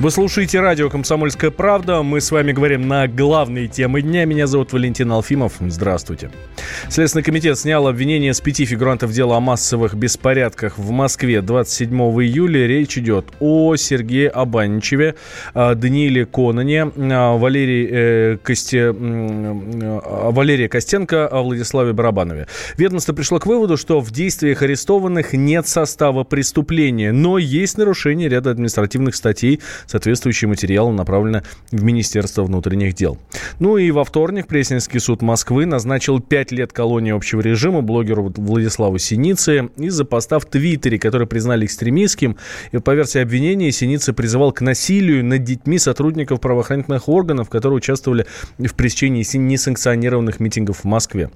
Вы 0.00 0.12
слушаете 0.12 0.60
радио 0.60 0.88
«Комсомольская 0.88 1.50
правда». 1.50 2.04
Мы 2.04 2.20
с 2.20 2.30
вами 2.30 2.52
говорим 2.52 2.86
на 2.86 3.08
главные 3.08 3.66
темы 3.66 4.00
дня. 4.00 4.26
Меня 4.26 4.46
зовут 4.46 4.72
Валентин 4.72 5.10
Алфимов. 5.10 5.54
Здравствуйте. 5.58 6.30
Следственный 6.88 7.24
комитет 7.24 7.58
снял 7.58 7.88
обвинение 7.88 8.32
с 8.32 8.40
пяти 8.40 8.64
фигурантов 8.64 9.10
дела 9.10 9.38
о 9.38 9.40
массовых 9.40 9.96
беспорядках 9.96 10.78
в 10.78 10.92
Москве 10.92 11.42
27 11.42 11.92
июля. 12.22 12.68
Речь 12.68 12.96
идет 12.96 13.26
о 13.40 13.74
Сергее 13.74 14.28
Абаничеве, 14.28 15.16
Данииле 15.52 16.26
Конане, 16.26 16.84
Валерии, 16.94 17.88
э, 17.90 18.36
Косте, 18.40 18.92
Валерии 18.92 20.68
Костенко, 20.68 21.28
Владиславе 21.32 21.92
Барабанове. 21.92 22.46
Ведомство 22.76 23.14
пришло 23.14 23.40
к 23.40 23.46
выводу, 23.46 23.76
что 23.76 23.98
в 23.98 24.12
действиях 24.12 24.62
арестованных 24.62 25.32
нет 25.32 25.66
состава 25.66 26.22
преступления, 26.22 27.10
но 27.10 27.36
есть 27.36 27.76
нарушение 27.78 28.28
ряда 28.28 28.52
административных 28.52 29.16
статей 29.16 29.60
Соответствующие 29.88 30.48
материалы 30.48 30.92
направлены 30.92 31.42
в 31.72 31.82
Министерство 31.82 32.44
внутренних 32.44 32.94
дел. 32.94 33.16
Ну 33.58 33.78
и 33.78 33.90
во 33.90 34.04
вторник 34.04 34.46
Пресненский 34.46 35.00
суд 35.00 35.22
Москвы 35.22 35.64
назначил 35.64 36.20
5 36.20 36.52
лет 36.52 36.74
колонии 36.74 37.10
общего 37.10 37.40
режима 37.40 37.80
блогеру 37.80 38.30
Владиславу 38.36 38.98
Синице 38.98 39.70
из-за 39.76 40.04
поста 40.04 40.38
в 40.38 40.44
Твиттере, 40.44 40.98
который 40.98 41.26
признали 41.26 41.64
экстремистским. 41.64 42.36
И 42.72 42.78
по 42.78 42.94
версии 42.94 43.22
обвинения 43.22 43.72
Синица 43.72 44.12
призывал 44.12 44.52
к 44.52 44.60
насилию 44.60 45.24
над 45.24 45.42
детьми 45.42 45.78
сотрудников 45.78 46.40
правоохранительных 46.42 47.08
органов, 47.08 47.48
которые 47.48 47.78
участвовали 47.78 48.26
в 48.58 48.74
пресечении 48.74 49.24
несанкционированных 49.38 50.38
митингов 50.38 50.80
в 50.80 50.84
Москве. 50.84 51.30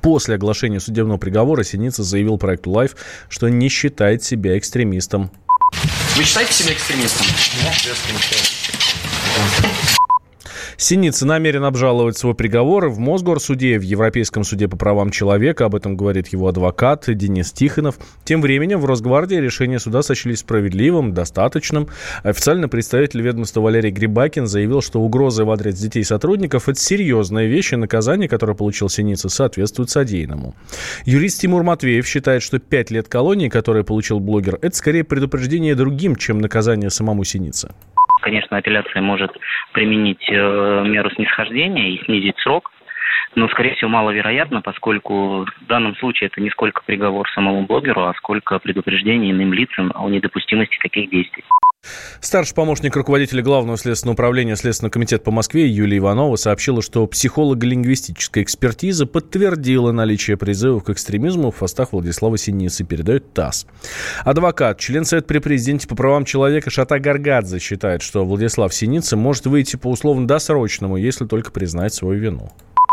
После 0.00 0.36
оглашения 0.36 0.80
судебного 0.80 1.18
приговора 1.18 1.62
Синица 1.62 2.04
заявил 2.04 2.38
проекту 2.38 2.70
Life, 2.70 2.96
что 3.28 3.48
не 3.48 3.68
считает 3.68 4.22
себя 4.22 4.56
экстремистом. 4.56 5.30
Вы 6.16 6.24
считаете 6.24 6.52
себя 6.54 6.72
экстремистом? 6.72 7.26
Нет. 7.62 7.74
Синица 10.78 11.24
намерен 11.24 11.64
обжаловать 11.64 12.18
свой 12.18 12.34
приговор 12.34 12.88
в 12.88 12.98
Мосгорсуде, 12.98 13.78
в 13.78 13.82
Европейском 13.82 14.44
суде 14.44 14.68
по 14.68 14.76
правам 14.76 15.10
человека. 15.10 15.64
Об 15.64 15.74
этом 15.74 15.96
говорит 15.96 16.28
его 16.28 16.48
адвокат 16.48 17.04
Денис 17.08 17.50
Тихонов. 17.50 17.96
Тем 18.24 18.42
временем 18.42 18.80
в 18.80 18.84
Росгвардии 18.84 19.36
решение 19.36 19.78
суда 19.78 20.02
сочли 20.02 20.36
справедливым, 20.36 21.14
достаточным. 21.14 21.88
Официально 22.22 22.68
представитель 22.68 23.22
ведомства 23.22 23.62
Валерий 23.62 23.90
Грибакин 23.90 24.46
заявил, 24.46 24.82
что 24.82 25.00
угрозы 25.00 25.44
в 25.44 25.50
адрес 25.50 25.78
детей 25.78 26.04
сотрудников– 26.04 26.68
это 26.68 26.78
серьезная 26.78 27.46
вещь, 27.46 27.72
и 27.72 27.76
наказание, 27.76 28.28
которое 28.28 28.54
получил 28.54 28.90
Синица, 28.90 29.30
соответствует 29.30 29.88
содеянному. 29.88 30.54
Юрист 31.06 31.40
Тимур 31.40 31.62
Матвеев 31.62 32.06
считает, 32.06 32.42
что 32.42 32.58
пять 32.58 32.90
лет 32.90 33.08
колонии, 33.08 33.48
которые 33.48 33.84
получил 33.84 34.20
блогер, 34.20 34.58
это 34.60 34.76
скорее 34.76 35.04
предупреждение 35.04 35.74
другим, 35.74 36.16
чем 36.16 36.38
наказание 36.38 36.90
самому 36.90 37.24
Синице 37.24 37.70
конечно, 38.26 38.56
апелляция 38.56 39.02
может 39.02 39.30
применить 39.72 40.28
э, 40.28 40.84
меру 40.84 41.08
снисхождения 41.10 41.92
и 41.92 42.04
снизить 42.06 42.36
срок, 42.40 42.72
но, 43.34 43.48
скорее 43.48 43.74
всего, 43.74 43.90
маловероятно, 43.90 44.62
поскольку 44.62 45.44
в 45.44 45.66
данном 45.68 45.96
случае 45.96 46.28
это 46.28 46.40
не 46.40 46.50
сколько 46.50 46.82
приговор 46.84 47.28
самому 47.30 47.66
блогеру, 47.66 48.04
а 48.06 48.14
сколько 48.14 48.58
предупреждение 48.58 49.32
иным 49.32 49.52
лицам 49.52 49.92
о 49.94 50.08
недопустимости 50.08 50.76
таких 50.82 51.10
действий. 51.10 51.44
Старший 52.20 52.54
помощник 52.54 52.96
руководителя 52.96 53.42
Главного 53.42 53.78
следственного 53.78 54.14
управления 54.14 54.56
Следственного 54.56 54.90
комитета 54.90 55.22
по 55.22 55.30
Москве 55.30 55.66
Юлия 55.66 55.98
Иванова 55.98 56.36
сообщила, 56.36 56.82
что 56.82 57.06
психолого-лингвистическая 57.06 58.42
экспертиза 58.42 59.06
подтвердила 59.06 59.92
наличие 59.92 60.36
призывов 60.36 60.84
к 60.84 60.90
экстремизму 60.90 61.50
в 61.50 61.58
постах 61.58 61.92
Владислава 61.92 62.38
Синицы, 62.38 62.84
передает 62.84 63.32
ТАСС. 63.32 63.66
Адвокат, 64.24 64.78
член 64.80 65.04
Совета 65.04 65.28
при 65.28 65.38
президенте 65.38 65.86
по 65.86 65.94
правам 65.94 66.24
человека 66.24 66.70
Шата 66.70 66.98
Гаргадзе 66.98 67.58
считает, 67.58 68.02
что 68.02 68.24
Владислав 68.24 68.74
Синица 68.74 69.16
может 69.16 69.46
выйти 69.46 69.76
по 69.76 69.88
условно-досрочному, 69.88 70.96
если 70.96 71.26
только 71.26 71.52
признать 71.52 71.94
свою 71.94 72.18
вину 72.18 72.50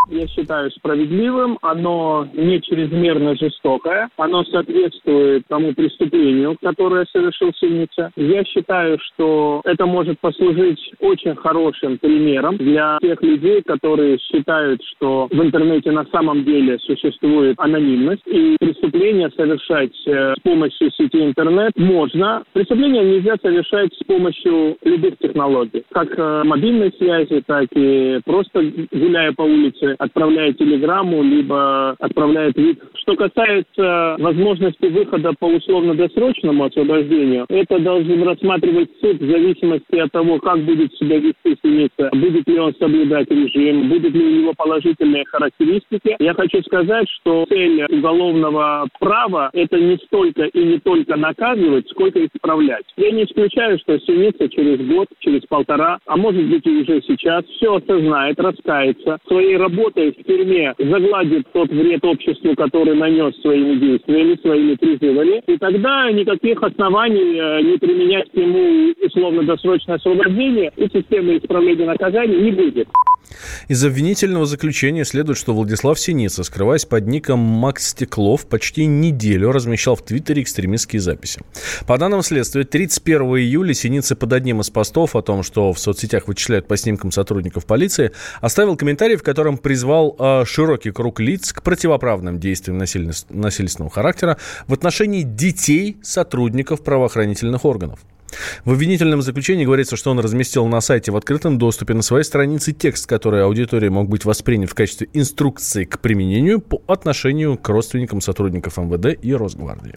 я 0.09 0.27
считаю, 0.27 0.71
справедливым, 0.71 1.57
оно 1.61 2.27
не 2.33 2.61
чрезмерно 2.61 3.35
жестокое, 3.35 4.09
оно 4.17 4.43
соответствует 4.45 5.43
тому 5.47 5.73
преступлению, 5.73 6.57
которое 6.61 7.05
совершил 7.11 7.51
Синица. 7.59 8.11
Я 8.15 8.43
считаю, 8.45 8.97
что 8.99 9.61
это 9.65 9.85
может 9.85 10.19
послужить 10.19 10.79
очень 10.99 11.35
хорошим 11.35 11.97
примером 11.97 12.57
для 12.57 12.97
тех 13.01 13.21
людей, 13.21 13.61
которые 13.61 14.17
считают, 14.19 14.81
что 14.95 15.27
в 15.31 15.41
интернете 15.41 15.91
на 15.91 16.05
самом 16.05 16.43
деле 16.43 16.77
существует 16.79 17.55
анонимность, 17.59 18.23
и 18.25 18.57
преступление 18.59 19.29
совершать 19.31 19.93
э, 20.07 20.33
с 20.37 20.41
помощью 20.41 20.91
сети 20.91 21.23
интернет 21.23 21.73
можно. 21.77 22.43
Преступление 22.53 23.03
нельзя 23.03 23.35
совершать 23.41 23.93
с 23.93 24.03
помощью 24.05 24.77
любых 24.83 25.17
технологий, 25.19 25.83
как 25.91 26.17
э, 26.17 26.43
мобильной 26.43 26.91
связи, 26.97 27.43
так 27.45 27.67
и 27.75 28.19
просто 28.25 28.63
гуляя 28.91 29.31
по 29.33 29.43
улице 29.43 29.92
отправляет 29.99 30.57
телеграмму, 30.57 31.23
либо 31.23 31.91
отправляет 31.99 32.57
вид. 32.57 32.79
Что 32.95 33.15
касается 33.15 34.15
возможности 34.19 34.85
выхода 34.85 35.33
по 35.37 35.45
условно-досрочному 35.45 36.65
освобождению, 36.65 37.45
это 37.49 37.79
должен 37.79 38.23
рассматривать 38.23 38.89
суд 39.01 39.19
в 39.19 39.29
зависимости 39.29 39.95
от 39.95 40.11
того, 40.11 40.39
как 40.39 40.59
будет 40.59 40.93
себя 40.95 41.17
вести 41.19 41.57
синица, 41.63 42.09
будет 42.13 42.47
ли 42.47 42.59
он 42.59 42.73
соблюдать 42.75 43.29
режим, 43.29 43.89
будут 43.89 44.13
ли 44.13 44.23
у 44.23 44.41
него 44.41 44.53
положительные 44.55 45.25
характеристики. 45.25 46.15
Я 46.19 46.33
хочу 46.33 46.61
сказать, 46.63 47.07
что 47.21 47.45
цель 47.49 47.85
уголовного 47.89 48.87
права– 48.99 49.49
это 49.53 49.79
не 49.79 49.97
столько 49.97 50.43
и 50.43 50.63
не 50.63 50.79
только 50.79 51.15
наказывать, 51.15 51.89
сколько 51.89 52.25
исправлять. 52.25 52.85
Я 52.97 53.11
не 53.11 53.25
исключаю, 53.25 53.77
что 53.79 53.99
синица 53.99 54.49
через 54.49 54.85
год, 54.87 55.07
через 55.19 55.41
полтора, 55.47 55.99
а 56.05 56.17
может 56.17 56.43
быть 56.45 56.65
и 56.65 56.69
уже 56.69 57.01
сейчас, 57.01 57.45
все 57.45 57.75
осознает, 57.75 58.39
раскается, 58.39 59.17
своей 59.27 59.57
работой 59.57 59.82
работает 59.83 60.17
в 60.17 60.23
тюрьме, 60.23 60.73
загладит 60.77 61.45
тот 61.51 61.69
вред 61.69 62.03
обществу, 62.05 62.55
который 62.55 62.95
нанес 62.95 63.35
своими 63.41 63.75
действиями, 63.75 64.39
своими 64.41 64.75
призывами, 64.75 65.43
и 65.45 65.57
тогда 65.57 66.11
никаких 66.11 66.61
оснований 66.63 67.39
э, 67.39 67.61
не 67.61 67.77
применять 67.77 68.31
к 68.31 68.35
нему 68.35 68.93
условно-досрочное 69.03 69.95
освобождение 69.95 70.71
и 70.77 70.87
системы 70.87 71.37
исправления 71.37 71.85
наказаний 71.85 72.37
не 72.37 72.51
будет. 72.51 72.87
Из 73.67 73.83
обвинительного 73.83 74.45
заключения 74.45 75.05
следует, 75.05 75.37
что 75.37 75.53
Владислав 75.53 75.99
Синица, 75.99 76.43
скрываясь 76.43 76.85
под 76.85 77.07
ником 77.07 77.39
Макс 77.39 77.89
Стеклов, 77.89 78.45
почти 78.45 78.85
неделю 78.85 79.51
размещал 79.51 79.95
в 79.95 80.03
Твиттере 80.03 80.41
экстремистские 80.43 81.01
записи. 81.01 81.41
По 81.87 81.97
данным 81.97 82.21
следствия, 82.23 82.63
31 82.63 83.21
июля 83.37 83.73
Синица 83.73 84.15
под 84.15 84.33
одним 84.33 84.61
из 84.61 84.69
постов 84.69 85.15
о 85.15 85.21
том, 85.21 85.43
что 85.43 85.73
в 85.73 85.79
соцсетях 85.79 86.27
вычисляют 86.27 86.67
по 86.67 86.77
снимкам 86.77 87.11
сотрудников 87.11 87.65
полиции, 87.65 88.11
оставил 88.41 88.75
комментарий, 88.75 89.15
в 89.15 89.23
котором 89.23 89.57
призвал 89.57 90.15
э, 90.17 90.45
широкий 90.45 90.91
круг 90.91 91.19
лиц 91.19 91.53
к 91.53 91.61
противоправным 91.61 92.39
действиям 92.39 92.77
насильственного 92.77 93.91
характера 93.91 94.37
в 94.67 94.73
отношении 94.73 95.23
детей 95.23 95.97
сотрудников 96.01 96.83
правоохранительных 96.83 97.65
органов. 97.65 97.99
В 98.65 98.71
обвинительном 98.71 99.21
заключении 99.21 99.65
говорится, 99.65 99.95
что 99.95 100.11
он 100.11 100.19
разместил 100.19 100.65
на 100.67 100.81
сайте 100.81 101.11
в 101.11 101.17
открытом 101.17 101.57
доступе 101.57 101.93
на 101.93 102.01
своей 102.01 102.23
странице 102.23 102.71
текст, 102.71 103.07
который 103.07 103.43
аудитория 103.43 103.89
мог 103.89 104.09
быть 104.09 104.25
воспринят 104.25 104.69
в 104.69 104.73
качестве 104.73 105.09
инструкции 105.13 105.85
к 105.85 105.99
применению 105.99 106.59
по 106.59 106.81
отношению 106.87 107.57
к 107.57 107.67
родственникам 107.69 108.21
сотрудников 108.21 108.77
МВД 108.77 109.17
и 109.21 109.33
Росгвардии. 109.33 109.93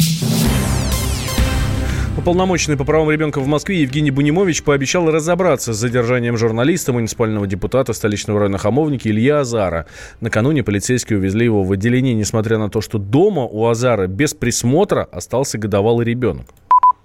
Уполномоченный 2.16 2.78
по 2.78 2.84
правам 2.84 3.10
ребенка 3.10 3.40
в 3.40 3.46
Москве 3.46 3.82
Евгений 3.82 4.10
Бунимович 4.10 4.62
пообещал 4.62 5.10
разобраться 5.10 5.74
с 5.74 5.76
задержанием 5.76 6.38
журналиста, 6.38 6.94
муниципального 6.94 7.46
депутата 7.46 7.92
столичного 7.92 8.40
района 8.40 8.56
Хамовники 8.56 9.08
Илья 9.08 9.40
Азара. 9.40 9.86
Накануне 10.20 10.62
полицейские 10.62 11.18
увезли 11.18 11.44
его 11.44 11.62
в 11.62 11.70
отделение, 11.72 12.14
несмотря 12.14 12.56
на 12.56 12.70
то, 12.70 12.80
что 12.80 12.96
дома 12.96 13.44
у 13.44 13.66
Азара 13.66 14.06
без 14.06 14.32
присмотра 14.32 15.06
остался 15.12 15.58
годовалый 15.58 16.06
ребенок. 16.06 16.46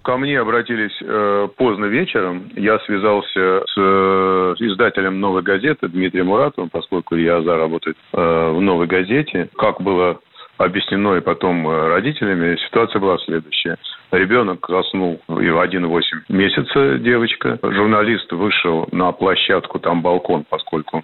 Ко 0.03 0.18
мне 0.18 0.39
обратились 0.39 0.98
э, 1.01 1.48
поздно 1.57 1.86
вечером. 1.86 2.50
Я 2.56 2.80
связался 2.80 3.63
с 3.68 3.74
э, 3.77 4.56
издателем 4.59 5.19
«Новой 5.19 5.44
газеты» 5.44 5.88
Дмитрием 5.89 6.27
Муратовым, 6.27 6.69
поскольку 6.71 7.15
я 7.15 7.39
работает 7.39 7.98
э, 8.13 8.51
в 8.51 8.59
«Новой 8.62 8.88
газете». 8.88 9.50
Как 9.57 9.80
было 9.80 10.19
объяснено 10.57 11.18
и 11.18 11.21
потом 11.21 11.68
э, 11.68 11.89
родителями, 11.89 12.57
ситуация 12.65 13.00
была 13.00 13.19
следующая. 13.19 13.77
Ребенок 14.12 14.65
заснул 14.68 15.21
и 15.30 15.50
в 15.50 15.59
1,8 15.59 16.01
месяца 16.30 16.97
девочка. 16.97 17.59
Журналист 17.62 18.31
вышел 18.31 18.88
на 18.92 19.12
площадку, 19.12 19.77
там 19.77 20.01
балкон, 20.01 20.45
поскольку 20.50 21.04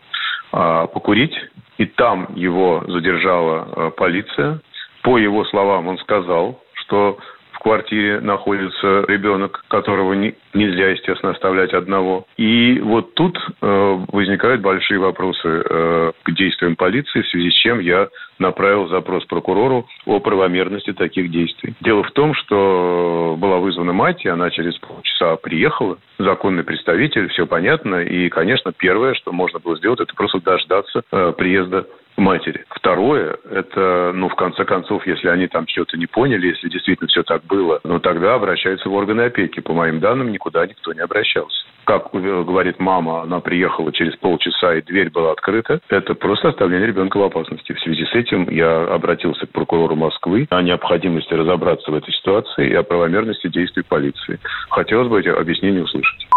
э, 0.54 0.88
покурить. 0.92 1.36
И 1.78 1.86
там 1.86 2.30
его 2.36 2.84
задержала 2.88 3.68
э, 3.76 3.92
полиция. 3.96 4.60
По 5.04 5.20
его 5.20 5.46
словам 5.46 5.88
он 5.88 6.00
сказал, 6.00 6.60
что 6.74 7.20
в 7.57 7.63
квартире 7.63 8.19
находится 8.19 9.06
ребенок, 9.07 9.63
которого 9.68 10.13
не, 10.13 10.36
нельзя, 10.54 10.89
естественно, 10.89 11.31
оставлять 11.31 11.74
одного. 11.74 12.25
И 12.38 12.80
вот 12.80 13.15
тут 13.15 13.38
э, 13.38 14.06
возникают 14.12 14.62
большие 14.62 15.00
вопросы 15.00 15.48
э, 15.48 16.12
к 16.24 16.31
действиям 16.31 16.75
полиции, 16.75 17.21
в 17.21 17.27
связи 17.27 17.50
с 17.50 17.56
чем 17.56 17.80
я 17.80 18.09
направил 18.38 18.88
запрос 18.89 19.25
прокурору 19.25 19.88
о 20.06 20.19
правомерности 20.19 20.94
таких 20.94 21.31
действий. 21.31 21.74
Дело 21.81 22.04
в 22.04 22.12
том, 22.12 22.36
что 22.36 23.36
была 23.39 23.57
вызвана 23.57 23.94
мать, 23.94 24.24
и 24.24 24.30
она 24.30 24.51
через 24.51 24.77
полчаса 24.77 25.36
приехала. 25.38 25.98
Законный 26.19 26.63
представитель, 26.63 27.27
все 27.30 27.48
понятно. 27.48 28.04
И, 28.04 28.30
конечно, 28.30 28.71
первое, 28.71 29.15
что 29.15 29.31
можно 29.31 29.59
было 29.59 29.77
сделать, 29.77 30.00
это 30.00 30.13
просто 30.13 30.39
дождаться 30.42 31.01
э, 31.12 31.33
приезда 31.36 31.88
матери. 32.18 32.66
Второе, 32.69 33.38
это, 33.50 34.12
ну, 34.14 34.28
в 34.30 34.36
конце 34.36 34.66
концов, 34.66 35.06
если 35.08 35.28
они 35.30 35.48
там 35.48 35.68
что-то 35.68 35.98
не 35.98 36.08
поняли, 36.08 36.48
если 36.48 36.69
действительно 36.69 37.08
все 37.08 37.24
так 37.24 37.44
было, 37.46 37.80
ну, 37.84 38.00
тогда 38.00 38.36
обращаются 38.36 38.90
в 38.90 38.94
органы 38.94 39.22
опеки. 39.22 39.60
По 39.60 39.74
моим 39.74 40.00
данным, 40.00 40.31
никуда 40.31 40.66
никто 40.66 40.94
не 40.94 41.00
обращался. 41.00 41.66
Как 41.86 42.12
говорит 42.12 42.80
мама, 42.80 43.22
она 43.22 43.40
приехала 43.40 43.94
через 43.94 44.16
полчаса, 44.18 44.75
и 44.75 44.81
дверь 44.81 45.10
была 45.10 45.31
открыта. 45.31 45.80
Это 45.88 46.16
просто 46.16 46.50
оставление 46.50 46.88
ребенка 46.88 47.18
в 47.18 47.24
опасности. 47.24 47.72
В 47.72 47.80
связи 47.80 48.06
с 48.06 48.14
этим 48.14 48.50
я 48.50 48.94
обратился 48.94 49.48
к 49.48 49.52
прокурору 49.52 49.96
Москвы 49.96 50.48
о 50.50 50.62
необходимости 50.62 51.34
разобраться 51.34 51.90
в 51.90 51.96
этой 51.96 52.14
ситуации 52.14 52.69
и 52.69 52.74
о 52.74 52.84
правомерности 52.84 53.48
действий 53.48 53.84
полиции. 53.88 54.40
Хотелось 54.69 55.08
бы 55.08 55.19
эти 55.22 55.30
объяснения 55.30 55.81
услышать. 55.81 56.28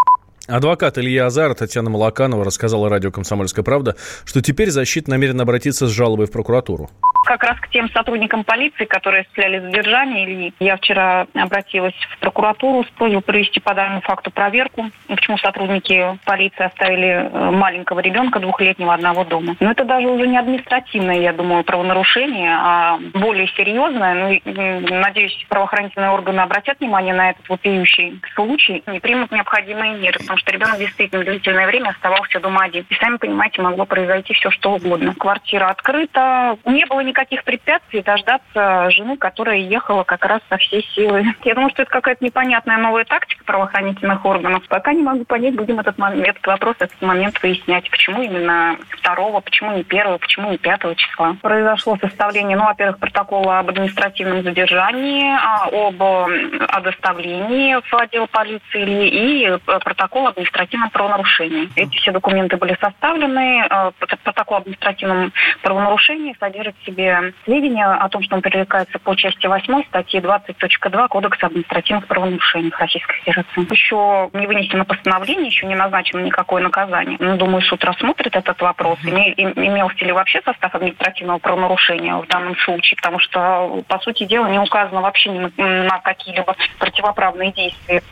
Адвокат 0.47 0.99
Илья 0.99 1.27
Азар 1.27 1.55
Татьяна 1.55 1.91
Малаканова 1.91 2.45
рассказала 2.45 2.89
радио 2.89 3.11
«Комсомольская 3.11 3.63
правда», 3.63 3.97
что 4.25 4.43
теперь 4.43 4.71
защита 4.71 5.11
намерена 5.11 5.43
обратиться 5.43 5.87
с 5.87 5.91
жалобой 5.91 6.27
в 6.27 6.31
прокуратуру 6.31 6.91
как 7.31 7.45
раз 7.45 7.61
к 7.61 7.69
тем 7.69 7.89
сотрудникам 7.91 8.43
полиции, 8.43 8.87
которые 8.87 9.21
осуществляли 9.21 9.61
задержание. 9.61 10.25
Ильи. 10.25 10.55
Я 10.59 10.77
вчера 10.77 11.29
обратилась 11.35 11.95
в 12.11 12.19
прокуратуру 12.19 12.83
с 12.83 12.89
просьбой 12.89 13.23
провести 13.23 13.61
по 13.61 13.73
данному 13.73 14.01
факту 14.01 14.33
проверку, 14.33 14.91
почему 15.07 15.39
сотрудники 15.39 16.19
полиции 16.25 16.65
оставили 16.65 17.07
э, 17.07 17.51
маленького 17.53 18.01
ребенка 18.01 18.41
двухлетнего 18.41 18.93
одного 18.93 19.23
дома. 19.23 19.55
Но 19.61 19.71
это 19.71 19.85
даже 19.85 20.09
уже 20.09 20.27
не 20.27 20.39
административное, 20.39 21.21
я 21.21 21.33
думаю, 21.33 21.63
правонарушение, 21.63 22.53
а 22.53 22.99
более 23.15 23.47
серьезное. 23.57 24.41
Ну, 24.45 24.81
надеюсь, 24.99 25.47
правоохранительные 25.49 26.11
органы 26.11 26.41
обратят 26.41 26.81
внимание 26.81 27.15
на 27.15 27.31
этот 27.31 27.49
вопиющий 27.49 28.21
случай 28.35 28.83
и 28.93 28.99
примут 28.99 29.31
необходимые 29.31 29.95
меры, 29.95 30.19
потому 30.19 30.37
что 30.39 30.51
ребенок 30.51 30.79
действительно 30.79 31.23
длительное 31.23 31.69
время 31.69 31.91
оставался 31.91 32.41
дома 32.41 32.65
один. 32.65 32.85
И 32.91 32.95
сами 32.97 33.19
понимаете, 33.19 33.63
могло 33.63 33.85
произойти 33.85 34.35
все, 34.35 34.51
что 34.51 34.73
угодно. 34.73 35.15
Квартира 35.15 35.69
открыта, 35.69 36.59
не 36.65 36.85
было 36.87 37.01
никаких 37.01 37.20
никаких 37.21 37.45
препятствий 37.45 38.03
дождаться 38.03 38.91
жены, 38.91 39.17
которая 39.17 39.59
ехала 39.59 40.05
как 40.05 40.25
раз 40.25 40.41
со 40.49 40.57
всей 40.57 40.83
силы. 40.95 41.25
Я 41.45 41.55
думаю, 41.55 41.71
что 41.71 41.83
это 41.83 41.91
какая-то 41.91 42.25
непонятная 42.25 42.79
новая 42.79 43.05
тактика 43.05 43.45
правоохранительных 43.45 44.25
органов. 44.25 44.67
Пока 44.69 44.93
не 44.93 45.03
могу 45.03 45.25
понять, 45.25 45.55
будем 45.55 45.81
этот, 45.81 45.99
момент, 45.99 46.27
этот 46.27 46.47
вопрос, 46.47 46.77
этот 46.79 47.01
момент 47.03 47.41
выяснять. 47.43 47.91
Почему 47.91 48.23
именно 48.23 48.77
второго, 48.91 49.41
почему 49.41 49.77
не 49.77 49.85
первого, 49.85 50.19
почему 50.19 50.51
не 50.51 50.59
пятого 50.59 50.95
числа. 50.95 51.37
Произошло 51.43 51.99
составление, 52.01 52.57
ну, 52.57 52.65
во-первых, 52.65 52.99
протокола 52.99 53.59
об 53.59 53.69
административном 53.69 54.43
задержании, 54.43 55.31
а, 55.35 55.69
об 55.69 56.01
о 56.01 56.81
доставлении 56.81 57.75
в 57.75 57.95
отдел 57.95 58.27
полиции 58.27 59.09
и 59.09 59.47
э, 59.47 59.59
протокол 59.59 60.29
об 60.29 60.33
административном 60.33 60.91
правонарушении. 60.91 61.69
Эти 61.77 61.97
все 61.97 62.13
документы 62.13 62.57
были 62.57 62.77
составлены. 62.81 63.67
Э, 63.69 63.91
протокол 64.25 64.59
об 64.59 64.63
административном 64.63 65.33
правонарушении 65.63 66.37
содержит 66.39 66.77
в 66.81 66.87
себе 66.87 67.10
сведения 67.45 67.87
о 67.87 68.09
том, 68.09 68.23
что 68.23 68.37
он 68.37 68.43
привлекается 68.43 68.99
по 68.99 69.15
части 69.15 69.47
8 69.47 69.85
статьи 69.85 70.21
20.2 70.21 71.09
Кодекса 71.09 71.47
административных 71.47 72.07
правонарушений 72.07 72.73
Российской 72.79 73.17
Федерации. 73.21 73.71
Еще 73.71 74.31
не 74.33 74.47
вынесено 74.47 74.85
постановление, 74.85 75.47
еще 75.47 75.67
не 75.67 75.75
назначено 75.75 76.21
никакое 76.21 76.63
наказание. 76.63 77.17
Но, 77.21 77.37
думаю, 77.37 77.63
суд 77.63 77.83
рассмотрит 77.85 78.35
этот 78.35 78.61
вопрос. 78.61 78.99
Име, 79.05 79.33
имелся 79.33 80.05
ли 80.05 80.13
вообще 80.13 80.41
состав 80.45 80.75
административного 80.75 81.39
правонарушения 81.39 82.15
в 82.17 82.27
данном 82.27 82.57
случае, 82.59 82.97
потому 82.97 83.19
что, 83.19 83.83
по 83.89 83.99
сути 84.01 84.25
дела, 84.25 84.47
не 84.47 84.59
указано 84.59 85.01
вообще 85.01 85.31
ни 85.31 85.51
на 85.61 86.01
какие-либо 86.01 86.55
противоправные 86.79 87.53
действия. 87.53 88.03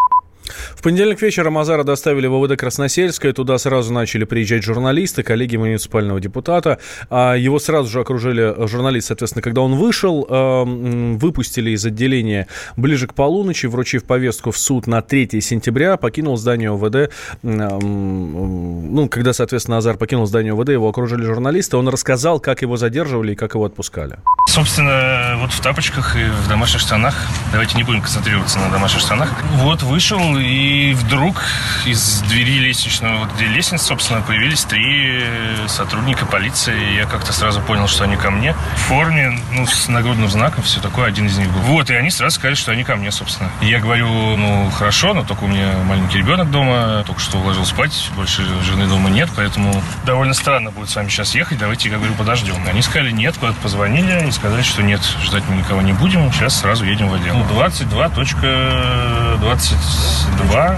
В 0.74 0.82
понедельник 0.82 1.20
вечером 1.22 1.58
Азара 1.58 1.84
доставили 1.84 2.26
в 2.26 2.34
ОВД 2.34 2.56
Красносельское. 2.58 3.32
Туда 3.32 3.58
сразу 3.58 3.92
начали 3.92 4.24
приезжать 4.24 4.62
журналисты, 4.62 5.22
коллеги 5.22 5.56
муниципального 5.56 6.20
депутата. 6.20 6.78
А 7.10 7.34
его 7.34 7.58
сразу 7.58 7.88
же 7.88 8.00
окружили 8.00 8.54
журналисты. 8.66 9.08
Соответственно, 9.08 9.42
когда 9.42 9.62
он 9.62 9.76
вышел, 9.76 10.26
эм, 10.28 11.18
выпустили 11.18 11.70
из 11.70 11.84
отделения 11.84 12.46
ближе 12.76 13.06
к 13.06 13.14
полуночи, 13.14 13.66
вручив 13.66 14.04
повестку 14.04 14.50
в 14.50 14.58
суд 14.58 14.86
на 14.86 15.02
3 15.02 15.40
сентября, 15.40 15.96
покинул 15.96 16.36
здание 16.36 16.70
ОВД. 16.70 17.12
Эм, 17.42 18.94
ну, 18.94 19.08
когда, 19.08 19.32
соответственно, 19.32 19.78
Азар 19.78 19.96
покинул 19.96 20.26
здание 20.26 20.52
ОВД, 20.52 20.70
его 20.70 20.88
окружили 20.88 21.24
журналисты. 21.24 21.76
Он 21.76 21.88
рассказал, 21.88 22.40
как 22.40 22.62
его 22.62 22.76
задерживали 22.76 23.32
и 23.32 23.34
как 23.34 23.54
его 23.54 23.64
отпускали. 23.64 24.18
Собственно, 24.48 25.36
вот 25.40 25.52
в 25.52 25.60
тапочках 25.60 26.16
и 26.16 26.24
в 26.24 26.48
домашних 26.48 26.80
штанах. 26.80 27.14
Давайте 27.52 27.76
не 27.76 27.84
будем 27.84 28.00
концентрироваться 28.00 28.58
на 28.58 28.70
домашних 28.70 29.00
штанах. 29.00 29.30
Вот 29.56 29.82
вышел 29.82 30.37
и 30.38 30.94
вдруг 30.94 31.42
из 31.84 32.20
двери 32.22 32.58
лестничного, 32.58 33.18
вот 33.18 33.32
где 33.34 33.46
лестница, 33.46 33.84
собственно, 33.84 34.20
появились 34.20 34.64
три 34.64 35.24
сотрудника 35.66 36.26
полиции. 36.26 36.94
Я 36.94 37.06
как-то 37.06 37.32
сразу 37.32 37.60
понял, 37.60 37.88
что 37.88 38.04
они 38.04 38.16
ко 38.16 38.30
мне. 38.30 38.54
В 38.76 38.80
форме, 38.80 39.38
ну, 39.52 39.66
с 39.66 39.88
нагрудным 39.88 40.28
знаком, 40.28 40.62
все 40.62 40.80
такое, 40.80 41.06
один 41.06 41.26
из 41.26 41.38
них 41.38 41.50
был. 41.50 41.60
Вот, 41.60 41.90
и 41.90 41.94
они 41.94 42.10
сразу 42.10 42.36
сказали, 42.36 42.54
что 42.54 42.72
они 42.72 42.84
ко 42.84 42.96
мне, 42.96 43.10
собственно. 43.10 43.50
И 43.60 43.66
я 43.66 43.80
говорю, 43.80 44.08
ну, 44.36 44.70
хорошо, 44.70 45.14
но 45.14 45.24
только 45.24 45.44
у 45.44 45.48
меня 45.48 45.72
маленький 45.84 46.18
ребенок 46.18 46.50
дома, 46.50 47.02
только 47.06 47.20
что 47.20 47.38
уложил 47.38 47.64
спать, 47.64 48.10
больше 48.16 48.44
жены 48.64 48.86
дома 48.86 49.10
нет, 49.10 49.30
поэтому 49.34 49.82
довольно 50.04 50.34
странно 50.34 50.70
будет 50.70 50.90
с 50.90 50.96
вами 50.96 51.08
сейчас 51.08 51.34
ехать, 51.34 51.58
давайте, 51.58 51.88
я 51.88 51.96
говорю, 51.96 52.14
подождем. 52.14 52.56
Они 52.68 52.82
сказали 52.82 53.10
нет, 53.10 53.36
куда-то 53.38 53.58
позвонили 53.60 54.28
и 54.28 54.30
сказали, 54.30 54.62
что 54.62 54.82
нет, 54.82 55.00
ждать 55.22 55.44
мы 55.48 55.56
никого 55.56 55.82
не 55.82 55.92
будем, 55.92 56.32
сейчас 56.32 56.60
сразу 56.60 56.84
едем 56.84 57.08
в 57.08 57.14
отдел. 57.14 57.36
22.20 57.50 60.27
2, 60.36 60.76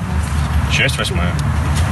часть 0.72 0.98
8, 0.98 1.16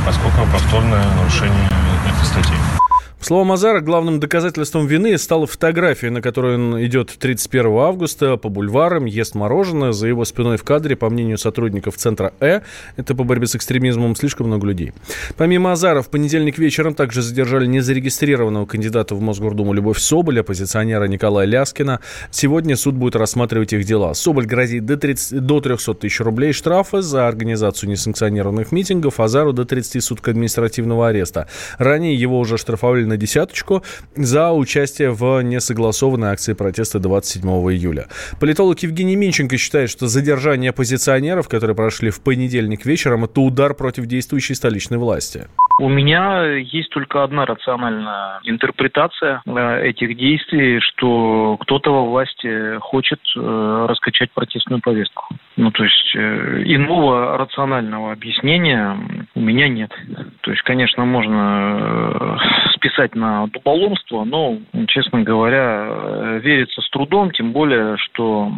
поскольку 0.06 0.46
повторное 0.52 1.04
нарушение 1.16 1.70
этой 2.06 2.26
статьи. 2.26 2.87
Слово 3.20 3.44
Мазара 3.44 3.80
главным 3.80 4.20
доказательством 4.20 4.86
вины 4.86 5.18
стала 5.18 5.46
фотография, 5.46 6.10
на 6.10 6.22
которой 6.22 6.54
он 6.54 6.84
идет 6.84 7.14
31 7.18 7.66
августа 7.78 8.36
по 8.36 8.48
бульварам, 8.48 9.04
ест 9.06 9.34
мороженое. 9.34 9.92
За 9.92 10.06
его 10.06 10.24
спиной 10.24 10.56
в 10.56 10.62
кадре, 10.62 10.94
по 10.94 11.10
мнению 11.10 11.36
сотрудников 11.36 11.96
Центра 11.96 12.32
Э, 12.40 12.60
это 12.96 13.14
по 13.14 13.24
борьбе 13.24 13.46
с 13.46 13.56
экстремизмом, 13.56 14.14
слишком 14.14 14.46
много 14.46 14.66
людей. 14.66 14.92
Помимо 15.36 15.72
Азара, 15.72 16.02
в 16.02 16.08
понедельник 16.08 16.58
вечером 16.58 16.94
также 16.94 17.22
задержали 17.22 17.66
незарегистрированного 17.66 18.66
кандидата 18.66 19.14
в 19.14 19.20
Мосгордуму 19.20 19.72
Любовь 19.72 19.98
Соболь, 19.98 20.40
оппозиционера 20.40 21.04
Николая 21.04 21.46
Ляскина. 21.46 22.00
Сегодня 22.30 22.76
суд 22.76 22.94
будет 22.94 23.16
рассматривать 23.16 23.72
их 23.72 23.84
дела. 23.84 24.14
Соболь 24.14 24.46
грозит 24.46 24.86
до, 24.86 24.96
30, 24.96 25.40
до 25.44 25.60
300 25.60 25.94
тысяч 25.94 26.20
рублей 26.20 26.52
штрафа 26.52 27.02
за 27.02 27.26
организацию 27.26 27.90
несанкционированных 27.90 28.72
митингов, 28.72 29.20
Азару 29.20 29.52
до 29.52 29.64
30 29.64 30.02
суток 30.02 30.28
административного 30.28 31.08
ареста. 31.08 31.48
Ранее 31.78 32.14
его 32.14 32.38
уже 32.38 32.56
штрафовали 32.58 33.04
на 33.08 33.16
десяточку 33.16 33.82
за 34.14 34.52
участие 34.52 35.10
в 35.10 35.42
несогласованной 35.42 36.28
акции 36.28 36.52
протеста 36.52 36.98
27 36.98 37.48
июля. 37.72 38.06
Политолог 38.40 38.78
Евгений 38.80 39.16
Минченко 39.16 39.56
считает, 39.58 39.90
что 39.90 40.06
задержание 40.06 40.70
оппозиционеров, 40.70 41.48
которые 41.48 41.74
прошли 41.74 42.10
в 42.10 42.22
понедельник 42.22 42.86
вечером, 42.86 43.24
это 43.24 43.40
удар 43.40 43.74
против 43.74 44.06
действующей 44.06 44.54
столичной 44.54 44.98
власти. 44.98 45.48
У 45.80 45.88
меня 45.88 46.44
есть 46.56 46.90
только 46.90 47.22
одна 47.22 47.46
рациональная 47.46 48.40
интерпретация 48.42 49.42
э, 49.46 49.88
этих 49.88 50.16
действий, 50.16 50.80
что 50.80 51.56
кто-то 51.60 51.92
во 51.92 52.04
власти 52.04 52.78
хочет 52.80 53.20
э, 53.36 53.86
раскачать 53.88 54.32
протестную 54.32 54.82
повестку. 54.82 55.28
Ну, 55.56 55.70
то 55.70 55.84
есть 55.84 56.16
э, 56.16 56.62
иного 56.66 57.38
рационального 57.38 58.12
объяснения 58.12 58.96
у 59.36 59.40
меня 59.40 59.68
нет. 59.68 59.92
То 60.40 60.50
есть, 60.50 60.62
конечно, 60.62 61.04
можно 61.04 62.40
списать 62.78 63.14
на 63.14 63.46
дуболомство, 63.48 64.24
но, 64.24 64.58
честно 64.88 65.22
говоря, 65.22 66.38
верится 66.42 66.80
с 66.80 66.90
трудом, 66.90 67.30
тем 67.30 67.52
более, 67.52 67.96
что 67.98 68.50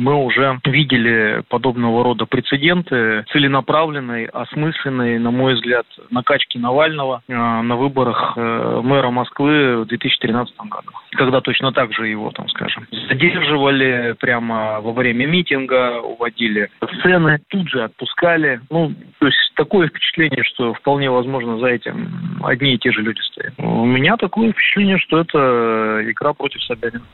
мы 0.00 0.14
уже 0.14 0.58
видели 0.64 1.42
подобного 1.48 2.02
рода 2.02 2.24
прецеденты 2.24 3.24
целенаправленной, 3.32 4.24
осмысленной, 4.24 5.18
на 5.18 5.30
мой 5.30 5.54
взгляд, 5.54 5.86
накачки 6.10 6.58
Навального 6.58 7.22
э, 7.28 7.34
на 7.34 7.76
выборах 7.76 8.32
э, 8.36 8.80
мэра 8.82 9.10
Москвы 9.10 9.82
в 9.82 9.86
2013 9.86 10.56
году. 10.56 10.90
Когда 11.12 11.40
точно 11.40 11.72
так 11.72 11.92
же 11.92 12.08
его, 12.08 12.30
там, 12.30 12.48
скажем, 12.48 12.86
задерживали 13.08 14.14
прямо 14.18 14.80
во 14.80 14.92
время 14.92 15.26
митинга, 15.26 16.00
уводили 16.00 16.70
сцены, 16.98 17.40
тут 17.48 17.68
же 17.68 17.84
отпускали. 17.84 18.60
Ну, 18.70 18.94
то 19.18 19.26
есть 19.26 19.52
такое 19.54 19.88
впечатление, 19.88 20.44
что 20.44 20.72
вполне 20.74 21.10
возможно 21.10 21.58
за 21.58 21.66
этим 21.66 22.40
одни 22.42 22.74
и 22.74 22.78
те 22.78 22.90
же 22.90 23.02
люди 23.02 23.20
стоят. 23.20 23.52
У 23.58 23.84
меня 23.84 24.16
такое 24.16 24.52
впечатление, 24.52 24.98
что 24.98 25.20
это 25.20 26.00
игра 26.10 26.32
против 26.32 26.62
Собянина. 26.62 27.04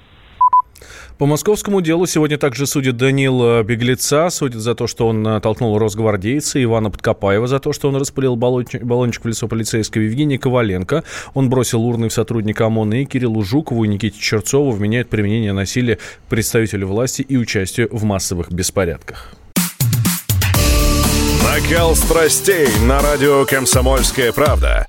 По 1.18 1.26
московскому 1.26 1.80
делу 1.80 2.06
сегодня 2.06 2.38
также 2.38 2.66
судят 2.66 2.96
Данила 2.96 3.62
Беглеца, 3.62 4.28
судят 4.30 4.60
за 4.60 4.74
то, 4.74 4.86
что 4.86 5.08
он 5.08 5.40
толкнул 5.40 5.78
росгвардейца, 5.78 6.62
Ивана 6.62 6.90
Подкопаева 6.90 7.46
за 7.46 7.58
то, 7.58 7.72
что 7.72 7.88
он 7.88 7.96
распылил 7.96 8.36
баллончик, 8.36 8.82
баллончик 8.82 9.24
в 9.24 9.28
лицо 9.28 9.48
полицейского, 9.48 10.02
Евгения 10.02 10.38
Коваленко. 10.38 11.04
Он 11.34 11.48
бросил 11.48 11.82
урны 11.82 12.08
в 12.08 12.12
сотрудника 12.12 12.66
ОМОНа 12.66 13.02
и 13.02 13.04
Кириллу 13.04 13.42
Жукову 13.42 13.84
и 13.84 13.88
Никите 13.88 14.18
Черцову 14.18 14.70
вменяют 14.70 15.08
применение 15.08 15.52
насилия 15.52 15.98
представителю 16.28 16.88
власти 16.88 17.22
и 17.22 17.36
участие 17.36 17.88
в 17.90 18.04
массовых 18.04 18.52
беспорядках. 18.52 19.34
Накал 21.44 21.94
страстей 21.96 22.68
на 22.86 23.00
радио 23.00 23.44
«Комсомольская 23.46 24.32
правда». 24.32 24.86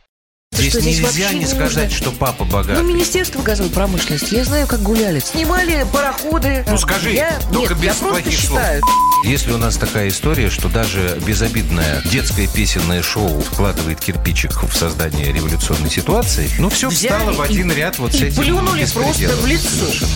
Здесь 0.57 0.71
что, 0.71 0.81
здесь 0.81 0.99
нельзя 0.99 1.33
не, 1.33 1.39
не 1.39 1.45
сказать, 1.45 1.91
что 1.91 2.11
папа 2.11 2.43
богатый. 2.43 2.81
Ну, 2.81 2.87
Министерство 2.93 3.41
газовой 3.41 3.69
промышленности. 3.71 4.33
Я 4.33 4.43
знаю, 4.43 4.67
как 4.67 4.81
гуляли. 4.81 5.19
Снимали 5.19 5.85
пароходы. 5.93 6.65
Ну, 6.67 6.77
скажи, 6.77 7.11
я... 7.11 7.39
только 7.53 7.75
Нет, 7.75 7.83
без 7.83 8.01
я 8.01 8.07
плохих 8.07 8.39
слов. 8.39 8.59
Считаю. 8.59 8.83
Если 9.23 9.51
у 9.51 9.57
нас 9.57 9.77
такая 9.77 10.07
история, 10.07 10.49
что 10.49 10.69
даже 10.69 11.19
безобидное 11.25 12.01
детское 12.05 12.47
песенное 12.47 13.01
шоу 13.03 13.39
вкладывает 13.41 13.99
кирпичик 13.99 14.63
в 14.63 14.75
создание 14.75 15.31
революционной 15.31 15.89
ситуации, 15.89 16.49
ну, 16.59 16.69
все 16.69 16.89
Взяли 16.89 17.13
встало 17.13 17.33
в 17.33 17.41
один 17.41 17.71
и, 17.71 17.75
ряд 17.75 17.99
вот 17.99 18.13
и 18.13 18.17
с 18.17 18.21
этим 18.21 18.43
плюнули 18.43 18.85
просто 18.85 19.27
в 19.27 19.45
лицо. 19.45 19.69
Совершенно. 19.69 20.11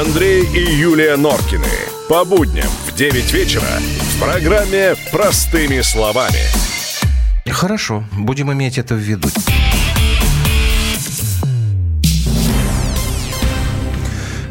Андрей 0.00 0.44
и 0.44 0.74
Юлия 0.74 1.16
Норкины. 1.16 1.68
По 2.08 2.24
будням 2.24 2.70
в 2.86 2.94
9 2.94 3.32
вечера 3.32 3.62
в 4.00 4.20
программе 4.20 4.96
«Простыми 5.10 5.80
словами». 5.80 6.63
Хорошо, 7.50 8.04
будем 8.16 8.50
иметь 8.52 8.78
это 8.78 8.94
в 8.94 8.98
виду. 8.98 9.28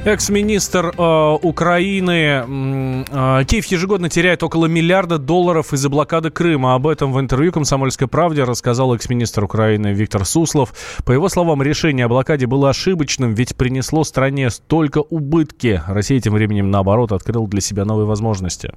Экс-министр 0.05 0.93
э, 0.97 1.38
Украины 1.41 2.43
э, 3.09 3.45
Киев 3.45 3.65
ежегодно 3.67 4.09
теряет 4.09 4.43
около 4.43 4.65
миллиарда 4.65 5.17
долларов 5.17 5.73
из-за 5.73 5.89
блокады 5.89 6.29
Крыма. 6.29 6.75
Об 6.75 6.88
этом 6.88 7.13
в 7.13 7.19
интервью 7.21 7.53
«Комсомольской 7.53 8.07
правде» 8.07 8.43
рассказал 8.43 8.93
экс-министр 8.93 9.45
Украины 9.45 9.93
Виктор 9.93 10.25
Суслов. 10.25 10.73
По 11.05 11.13
его 11.13 11.29
словам, 11.29 11.63
решение 11.63 12.05
о 12.05 12.09
блокаде 12.09 12.47
было 12.47 12.69
ошибочным, 12.69 13.33
ведь 13.33 13.55
принесло 13.55 14.03
стране 14.03 14.50
столько 14.50 15.00
убытки. 15.00 15.81
Россия 15.88 16.19
тем 16.19 16.33
временем, 16.33 16.69
наоборот, 16.69 17.13
открыла 17.13 17.47
для 17.47 17.62
себя 17.62 17.85
новые 17.85 18.05
возможности 18.05 18.73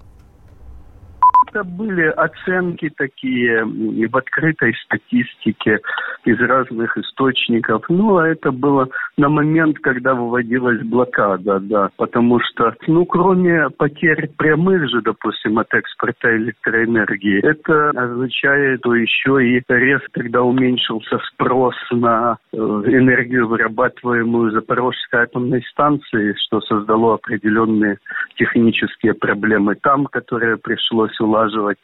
это 1.56 1.64
были 1.64 2.08
оценки 2.08 2.90
такие 2.96 3.64
в 3.64 4.16
открытой 4.16 4.75
статистике 4.84 5.80
из 6.26 6.40
разных 6.40 6.97
источников. 6.99 7.85
Ну, 7.88 8.18
а 8.18 8.28
это 8.28 8.50
было 8.50 8.88
на 9.16 9.28
момент, 9.28 9.78
когда 9.78 10.14
выводилась 10.14 10.83
блокада, 10.83 11.61
да, 11.61 11.90
потому 11.97 12.40
что, 12.40 12.75
ну, 12.87 13.04
кроме 13.04 13.71
потерь 13.71 14.30
прямых 14.37 14.88
же, 14.90 15.00
допустим, 15.02 15.59
от 15.59 15.73
экспорта 15.73 16.37
электроэнергии, 16.37 17.40
это 17.45 17.90
означает, 17.90 18.80
что 18.87 18.95
еще 18.95 19.45
и 19.45 19.62
резко, 19.68 20.09
когда 20.12 20.42
уменьшился 20.42 21.18
спрос 21.33 21.75
на 21.90 22.38
э, 22.52 22.56
энергию, 22.56 23.49
вырабатываемую 23.49 24.52
Запорожской 24.52 25.23
атомной 25.23 25.62
станцией, 25.73 26.35
что 26.47 26.61
создало 26.61 27.14
определенные 27.14 27.99
технические 28.37 29.14
проблемы 29.14 29.75
там, 29.75 30.06
которые 30.06 30.56
пришлось 30.56 31.18
улаживать 31.18 31.78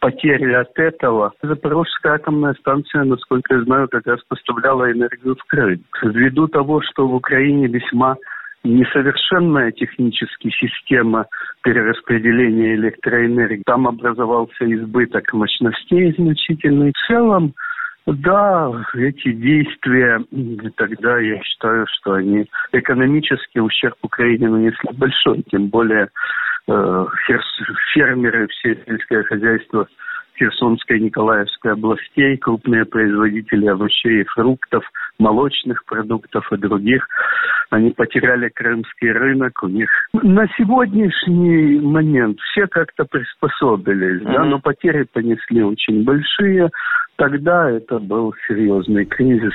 потери 0.00 0.52
от 0.52 0.78
этого. 0.78 1.32
Запорожская 1.42 2.14
атомная 2.14 2.54
станция, 2.54 3.04
насколько 3.04 3.54
я 3.54 3.62
знаю, 3.62 3.88
как 3.88 4.06
раз 4.06 4.20
поставляла 4.28 4.90
энергию 4.90 5.36
в 5.36 5.44
Крым. 5.44 5.80
Ввиду 6.02 6.48
того, 6.48 6.80
что 6.82 7.06
в 7.06 7.14
Украине 7.14 7.66
весьма 7.66 8.16
несовершенная 8.64 9.72
технически 9.72 10.50
система 10.50 11.26
перераспределения 11.62 12.74
электроэнергии. 12.74 13.62
Там 13.64 13.86
образовался 13.86 14.64
избыток 14.74 15.32
мощностей 15.32 16.12
значительный. 16.18 16.92
В 16.92 17.06
целом, 17.06 17.54
да, 18.06 18.70
эти 18.94 19.32
действия, 19.32 20.20
тогда 20.76 21.18
я 21.18 21.42
считаю, 21.42 21.86
что 21.88 22.14
они 22.14 22.46
экономически 22.72 23.58
ущерб 23.58 23.96
Украине 24.02 24.48
нанесли 24.48 24.90
большой, 24.92 25.44
тем 25.50 25.68
более 25.68 26.08
фермеры, 27.92 28.48
все 28.48 28.76
сельское 28.86 29.22
хозяйство 29.24 29.88
Херсонской 30.38 30.98
и 30.98 31.04
Николаевской 31.04 31.72
областей, 31.72 32.36
крупные 32.36 32.84
производители 32.84 33.66
овощей 33.66 34.22
и 34.22 34.26
фруктов, 34.26 34.84
молочных 35.18 35.84
продуктов 35.84 36.50
и 36.52 36.56
других. 36.56 37.06
Они 37.70 37.90
потеряли 37.90 38.48
крымский 38.48 39.10
рынок, 39.10 39.62
у 39.62 39.68
них 39.68 39.88
на 40.12 40.46
сегодняшний 40.56 41.80
момент 41.80 42.38
все 42.40 42.66
как-то 42.66 43.04
приспособились, 43.04 44.22
mm-hmm. 44.22 44.32
да, 44.32 44.44
но 44.44 44.60
потери 44.60 45.06
понесли 45.12 45.62
очень 45.62 46.04
большие. 46.04 46.70
Тогда 47.16 47.70
это 47.70 47.98
был 47.98 48.32
серьезный 48.46 49.04
кризис. 49.04 49.54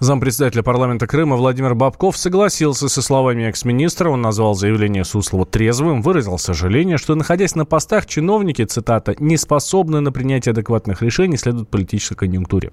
Зампредседателя 0.00 0.62
парламента 0.64 1.06
Крыма 1.06 1.36
Владимир 1.36 1.74
Бабков 1.74 2.16
согласился 2.16 2.88
со 2.88 3.00
словами 3.00 3.44
экс-министра. 3.44 4.10
Он 4.10 4.22
назвал 4.22 4.54
заявление 4.54 5.04
Суслова 5.04 5.46
трезвым, 5.46 6.02
выразил 6.02 6.36
сожаление, 6.36 6.98
что, 6.98 7.14
находясь 7.14 7.54
на 7.54 7.64
постах, 7.64 8.06
чиновники, 8.06 8.64
цитата, 8.64 9.14
«не 9.20 9.36
способны 9.36 10.00
на 10.00 10.10
принятие 10.10 10.50
адекватных 10.50 11.00
решений, 11.02 11.36
следует 11.36 11.68
политической 11.68 12.16
конъюнктуре». 12.16 12.72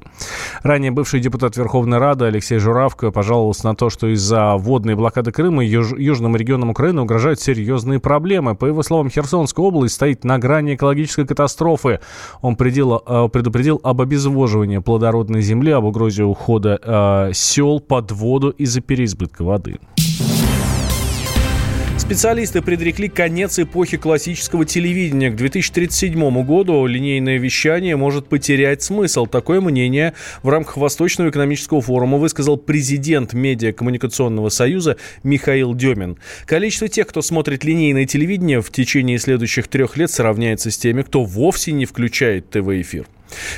Ранее 0.64 0.92
бывший 0.92 1.20
депутат 1.20 1.58
Верховной 1.58 2.00
Рады 2.00 2.26
Алексей 2.26 2.58
Журавко 2.58 3.12
пожаловался 3.12 3.68
на 3.68 3.76
то, 3.76 3.92
что 3.92 4.08
из-за 4.08 4.56
водной 4.56 4.96
блокады 4.96 5.32
Крыма 5.32 5.64
юж- 5.64 5.98
южным 5.98 6.36
регионам 6.36 6.72
Украины 6.72 7.04
угрожают 7.04 7.40
серьезные 7.40 8.00
проблемы. 8.00 8.56
По 8.56 8.66
его 8.66 8.82
словам, 8.82 9.10
Херсонская 9.10 9.64
область 9.64 9.96
стоит 9.96 10.24
на 10.24 10.40
грани 10.40 10.74
экологической 10.74 11.28
катастрофы. 11.28 12.00
Он 12.42 12.56
предел, 12.56 13.02
э, 13.06 13.30
предупредил 13.32 13.80
об 13.84 14.02
обезвоживании 14.02 14.80
плодородной 14.80 15.42
земли, 15.42 15.72
об 15.72 15.86
угрозе 15.86 16.24
ухода 16.24 16.80
э, 17.30 17.34
сел 17.34 17.80
под 17.80 18.12
воду 18.12 18.50
из-за 18.50 18.82
переизбытка 18.82 19.44
воды. 19.44 19.80
Специалисты 22.12 22.62
предрекли 22.62 23.08
конец 23.08 23.58
эпохи 23.58 23.96
классического 23.96 24.66
телевидения. 24.66 25.30
К 25.30 25.36
2037 25.38 26.44
году 26.44 26.86
линейное 26.86 27.38
вещание 27.38 27.96
может 27.96 28.28
потерять 28.28 28.82
смысл. 28.82 29.28
Такое 29.28 29.62
мнение 29.62 30.14
в 30.44 30.50
рамках 30.50 30.76
Восточного 30.76 31.30
экономического 31.30 31.80
форума 31.80 32.18
высказал 32.18 32.58
президент 32.58 33.32
Медиакоммуникационного 33.32 34.50
союза 34.50 34.98
Михаил 35.24 35.74
Демин. 35.74 36.18
Количество 36.46 36.90
тех, 36.90 37.08
кто 37.08 37.22
смотрит 37.22 37.64
линейное 37.64 38.06
телевидение 38.06 38.62
в 38.62 38.72
течение 38.72 39.18
следующих 39.18 39.70
трех 39.70 39.96
лет 39.96 40.12
сравняется 40.12 40.70
с 40.70 40.78
теми, 40.78 41.04
кто 41.04 41.24
вовсе 41.24 41.72
не 41.72 41.86
включает 41.86 42.50
ТВ-эфир. 42.50 43.06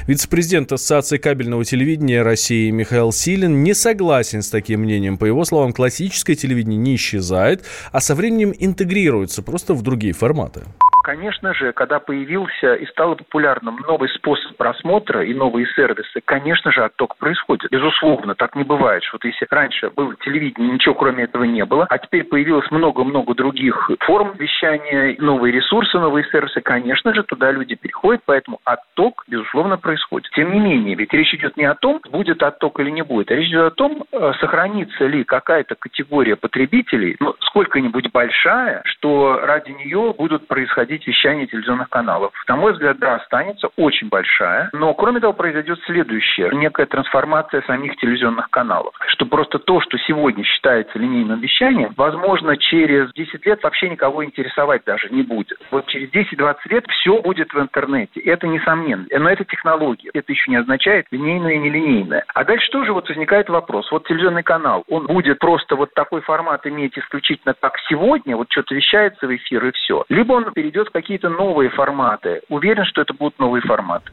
Вице-президент 0.08 0.72
Ассоциации 0.72 1.18
кабельного 1.18 1.66
телевидения 1.66 2.22
России 2.22 2.70
Михаил 2.70 3.12
Силин 3.12 3.64
не 3.64 3.74
согласен 3.74 4.42
с 4.42 4.50
таким 4.50 4.82
мнением. 4.82 5.18
По 5.18 5.26
его 5.26 5.46
словам, 5.46 5.74
классическое 5.74 6.36
телевидение 6.36 6.78
не 6.78 6.96
исчезает, 6.96 7.64
а 7.92 8.00
со 8.00 8.16
временем 8.16 8.54
интегрируется 8.58 9.42
просто 9.42 9.74
в 9.74 9.82
другие 9.82 10.14
форматы. 10.14 10.64
Конечно 11.04 11.54
же, 11.54 11.74
когда 11.74 12.00
появился 12.00 12.76
и 12.76 12.86
стал 12.86 13.18
популярным 13.18 13.78
новый 13.86 14.08
способ 14.08 14.56
просмотра 14.56 15.22
и 15.26 15.34
новые 15.34 15.68
сервисы, 15.76 16.22
конечно 16.24 16.72
же, 16.72 16.82
отток 16.82 17.18
происходит. 17.18 17.70
Безусловно, 17.70 18.36
так 18.36 18.56
не 18.56 18.64
бывает, 18.64 19.04
что 19.04 19.18
вот 19.18 19.26
если 19.26 19.46
раньше 19.50 19.90
было 19.90 20.16
телевидение, 20.24 20.72
ничего 20.72 20.96
кроме 20.96 21.26
этого 21.26 21.44
не 21.44 21.66
было, 21.66 21.88
а 21.90 21.98
теперь 21.98 22.24
появилось 22.24 22.72
много-много 22.72 23.36
других 23.36 23.92
форм 24.00 24.32
вещания, 24.38 25.18
новые 25.20 25.52
ресурсы, 25.52 26.00
новые 26.00 26.24
сервисы, 26.32 26.62
конечно 26.62 27.14
же, 27.14 27.24
туда 27.24 27.52
люди 27.52 27.76
переходят, 27.76 28.22
поэтому 28.26 28.62
отток, 28.64 29.26
безусловно, 29.28 29.78
происходит. 29.78 30.32
Тем 30.32 30.54
не 30.54 30.60
менее, 30.62 30.96
ведь 30.96 31.12
речь 31.12 31.34
идет 31.34 31.58
не 31.58 31.66
о 31.66 31.76
том, 31.76 32.00
будет 32.12 32.42
отток 32.42 32.80
или 32.80 32.90
не 32.90 33.04
будет, 33.04 33.30
а 33.30 33.36
речь 33.36 33.50
идет 33.50 33.74
о 33.74 33.76
том, 33.76 34.06
э, 34.10 34.32
сохранится 34.40 35.06
ли 35.06 35.26
какая-то 35.26 35.76
категория 35.76 36.38
потребителей, 36.38 37.18
ну, 37.20 37.36
сколько-нибудь 37.42 38.10
большая, 38.14 38.84
что 38.86 39.42
ради 39.44 39.72
нее 39.72 40.16
будут 40.18 40.48
происходить 40.48 40.93
происходить 40.94 41.08
вещание 41.08 41.48
телевизионных 41.48 41.90
каналов. 41.90 42.32
На 42.48 42.56
мой 42.56 42.74
взгляд, 42.74 42.98
да, 43.00 43.16
останется 43.16 43.70
очень 43.78 44.10
большая, 44.10 44.70
но 44.74 44.94
кроме 44.94 45.20
того 45.20 45.34
произойдет 45.34 45.80
следующее. 45.86 46.50
Некая 46.54 46.86
трансформация 46.86 47.62
самих 47.64 47.96
телевизионных 47.98 48.50
каналов. 48.50 48.94
Что 49.08 49.26
просто 49.26 49.60
то, 49.60 49.82
что 49.82 49.98
сегодня 50.00 50.44
считается 50.44 51.00
линейным 51.00 51.40
вещанием, 51.40 51.94
возможно, 51.98 52.58
через 52.58 53.12
10 53.14 53.46
лет 53.46 53.64
вообще 53.64 53.90
никого 53.90 54.24
интересовать 54.24 54.84
даже 54.86 55.10
не 55.10 55.24
будет. 55.24 55.58
Вот 55.72 55.88
через 55.88 56.10
10-20 56.12 56.56
лет 56.70 56.86
все 56.90 57.22
будет 57.22 57.54
в 57.54 57.60
интернете. 57.60 58.20
Это 58.22 58.48
несомненно. 58.48 59.06
Но 59.12 59.30
это 59.30 59.46
технология. 59.46 60.12
Это 60.14 60.32
еще 60.32 60.52
не 60.52 60.58
означает 60.58 61.06
линейное 61.12 61.54
и 61.54 61.60
нелинейное. 61.60 62.24
А 62.34 62.44
дальше 62.44 62.70
тоже 62.72 62.94
вот 62.94 63.10
возникает 63.10 63.50
вопрос. 63.50 63.92
Вот 63.92 64.08
телевизионный 64.08 64.44
канал, 64.44 64.84
он 64.90 65.08
будет 65.08 65.40
просто 65.40 65.76
вот 65.76 65.94
такой 65.94 66.22
формат 66.22 66.66
иметь 66.68 66.98
исключительно 66.98 67.56
как 67.60 67.78
сегодня, 67.90 68.36
вот 68.36 68.48
что-то 68.52 68.76
вещается 68.76 69.28
в 69.28 69.36
эфир 69.36 69.66
и 69.66 69.72
все. 69.72 70.04
Либо 70.10 70.34
он 70.34 70.52
перейдет 70.54 70.83
перейдет 70.84 70.88
в 70.90 70.92
какие-то 70.92 71.30
новые 71.30 71.70
форматы. 71.70 72.42
Уверен, 72.50 72.86
что 72.86 73.02
это 73.02 73.14
будут 73.14 73.40
новые 73.40 73.62
форматы. 73.62 74.06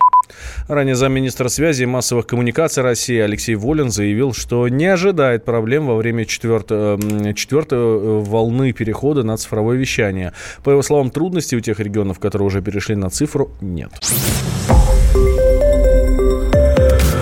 Ранее 0.68 0.94
замминистра 0.94 1.48
связи 1.48 1.82
и 1.82 1.86
массовых 1.86 2.26
коммуникаций 2.26 2.82
России 2.82 3.18
Алексей 3.18 3.54
Волин 3.54 3.90
заявил, 3.90 4.32
что 4.32 4.68
не 4.68 4.86
ожидает 4.86 5.44
проблем 5.44 5.86
во 5.86 5.96
время 5.96 6.24
четвертой, 6.24 6.98
четвертой 7.34 7.78
э, 7.78 8.18
волны 8.20 8.72
перехода 8.72 9.22
на 9.22 9.36
цифровое 9.36 9.76
вещание. 9.76 10.32
По 10.64 10.70
его 10.70 10.82
словам, 10.82 11.10
трудностей 11.10 11.56
у 11.56 11.60
тех 11.60 11.80
регионов, 11.80 12.20
которые 12.20 12.46
уже 12.46 12.62
перешли 12.62 12.94
на 12.94 13.10
цифру, 13.10 13.50
нет. 13.60 13.90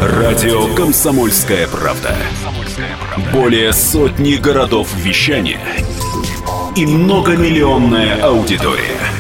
Радио 0.02 0.74
«Комсомольская 0.74 1.66
правда». 1.68 2.14
Более 3.32 3.72
сотни 3.72 4.36
городов 4.36 4.94
вещания– 4.96 5.58
и 6.78 6.86
многомиллионная 6.86 8.22
аудитория– 8.22 8.96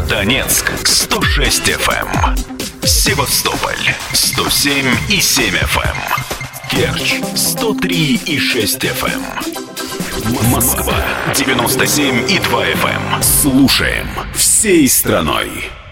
Донецк 0.00 0.70
106 0.84 1.68
FM. 1.68 2.36
Севастополь 2.84 3.94
107 4.12 4.86
и 5.08 5.20
7 5.20 5.54
FM. 5.54 5.96
Керчь 6.70 7.20
103 7.34 8.20
и 8.26 8.38
6 8.38 8.84
FM. 8.84 9.22
Москва 10.50 10.94
97 11.34 12.30
и 12.30 12.38
2 12.38 12.64
FM. 12.66 13.22
Слушаем 13.22 14.08
всей 14.34 14.88
страной. 14.88 15.70